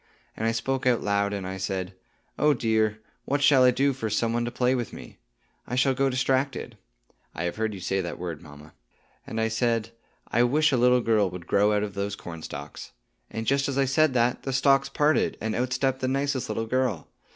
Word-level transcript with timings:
And 0.35 0.47
I 0.47 0.51
spoke 0.51 0.87
out 0.87 1.03
loud, 1.03 1.31
and 1.31 1.45
I 1.45 1.57
said, 1.57 1.93
'Oh, 2.39 2.55
dear, 2.55 2.99
what 3.25 3.43
shall 3.43 3.63
I 3.63 3.69
do 3.69 3.93
for 3.93 4.09
some 4.09 4.33
one 4.33 4.43
to 4.45 4.49
play 4.51 4.73
with 4.73 4.91
me? 4.91 5.19
I 5.67 5.75
shall 5.75 5.93
go 5.93 6.09
distracted' 6.09 6.75
(I 7.35 7.43
have 7.43 7.57
heard 7.57 7.75
you 7.75 7.79
say 7.79 8.01
that 8.01 8.17
word, 8.17 8.41
mamma)! 8.41 8.73
And 9.27 9.39
I 9.39 9.47
said, 9.47 9.91
'I 10.29 10.41
wish 10.45 10.71
a 10.71 10.77
little 10.77 11.01
girl 11.01 11.29
would 11.29 11.45
grow 11.45 11.71
out 11.71 11.83
of 11.83 11.93
those 11.93 12.15
cornstalks;' 12.15 12.93
and 13.29 13.45
just 13.45 13.69
as 13.69 13.77
I 13.77 13.85
said 13.85 14.15
that, 14.15 14.41
the 14.41 14.53
stalks 14.53 14.89
parted, 14.89 15.37
and 15.39 15.53
out 15.53 15.71
stepped 15.71 15.99
the 15.99 16.07
nicest 16.07 16.49
little 16.49 16.65
girl. 16.65 17.07